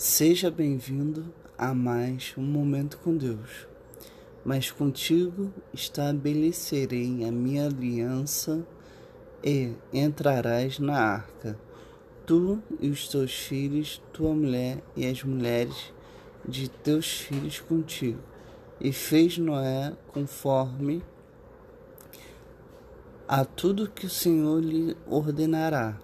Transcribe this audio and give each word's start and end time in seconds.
Seja 0.00 0.48
bem-vindo 0.48 1.34
a 1.58 1.74
mais 1.74 2.32
um 2.38 2.42
momento 2.42 2.98
com 2.98 3.16
Deus. 3.16 3.66
Mas 4.44 4.70
contigo 4.70 5.52
estabelecerei 5.74 7.24
a 7.24 7.32
minha 7.32 7.66
aliança 7.66 8.64
e 9.42 9.72
entrarás 9.92 10.78
na 10.78 11.00
arca, 11.00 11.58
tu 12.24 12.62
e 12.78 12.88
os 12.88 13.08
teus 13.08 13.32
filhos, 13.34 14.00
tua 14.12 14.32
mulher 14.32 14.80
e 14.94 15.04
as 15.04 15.24
mulheres 15.24 15.92
de 16.46 16.68
teus 16.68 17.10
filhos 17.10 17.58
contigo. 17.58 18.20
E 18.80 18.92
fez 18.92 19.36
Noé 19.36 19.96
conforme 20.12 21.02
a 23.26 23.44
tudo 23.44 23.90
que 23.90 24.06
o 24.06 24.10
Senhor 24.10 24.62
lhe 24.62 24.96
ordenará. 25.08 25.98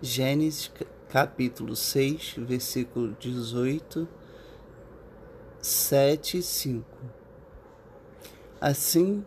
Gênesis 0.00 0.70
capítulo 1.08 1.74
6, 1.74 2.34
versículo 2.38 3.16
18, 3.18 4.06
7 5.58 6.38
e 6.38 6.42
5. 6.42 6.84
Assim 8.60 9.24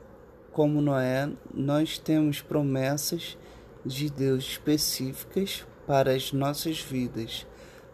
como 0.52 0.80
Noé, 0.80 1.32
nós 1.52 1.98
temos 1.98 2.40
promessas 2.40 3.36
de 3.84 4.12
Deus 4.12 4.44
específicas 4.44 5.66
para 5.88 6.14
as 6.14 6.32
nossas 6.32 6.80
vidas, 6.80 7.48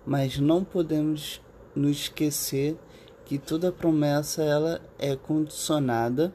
mas 0.06 0.38
não 0.38 0.66
podemos 0.66 1.42
nos 1.73 1.98
esquecer 1.98 2.78
que 3.23 3.38
toda 3.38 3.72
promessa 3.72 4.44
ela 4.44 4.81
é 5.00 5.16
condicionada 5.16 6.34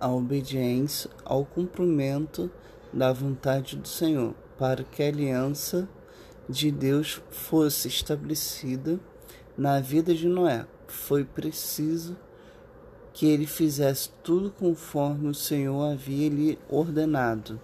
à 0.00 0.08
obediência, 0.10 1.10
ao 1.22 1.44
cumprimento 1.44 2.50
da 2.92 3.12
vontade 3.12 3.76
do 3.76 3.86
Senhor, 3.86 4.34
para 4.56 4.82
que 4.84 5.02
a 5.02 5.08
aliança 5.08 5.88
de 6.48 6.70
Deus 6.70 7.20
fosse 7.30 7.88
estabelecida 7.88 8.98
na 9.56 9.80
vida 9.80 10.14
de 10.14 10.26
Noé. 10.26 10.66
Foi 10.86 11.24
preciso 11.24 12.16
que 13.12 13.26
ele 13.26 13.46
fizesse 13.46 14.10
tudo 14.22 14.50
conforme 14.50 15.28
o 15.28 15.34
Senhor 15.34 15.92
havia 15.92 16.28
lhe 16.28 16.58
ordenado. 16.68 17.60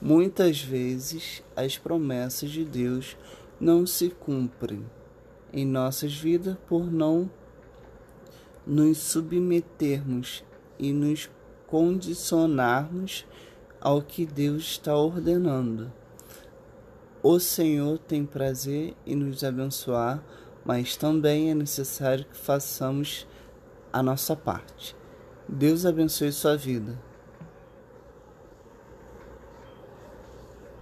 Muitas 0.00 0.60
vezes 0.60 1.42
as 1.54 1.78
promessas 1.78 2.50
de 2.50 2.64
Deus 2.64 3.16
não 3.60 3.86
se 3.86 4.10
cumprem 4.10 4.84
em 5.52 5.66
nossas 5.66 6.14
vidas 6.14 6.56
por 6.68 6.90
não 6.90 7.30
nos 8.66 8.98
submetermos 8.98 10.44
e 10.78 10.92
nos 10.92 11.30
condicionarmos 11.66 13.26
ao 13.80 14.02
que 14.02 14.26
Deus 14.26 14.62
está 14.62 14.96
ordenando. 14.96 15.92
O 17.22 17.38
Senhor 17.38 17.98
tem 17.98 18.24
prazer 18.24 18.94
em 19.06 19.14
nos 19.14 19.44
abençoar, 19.44 20.24
mas 20.64 20.96
também 20.96 21.50
é 21.50 21.54
necessário 21.54 22.24
que 22.24 22.36
façamos 22.36 23.26
a 23.92 24.02
nossa 24.02 24.34
parte. 24.34 24.96
Deus 25.46 25.84
abençoe 25.84 26.32
sua 26.32 26.56
vida. 26.56 26.98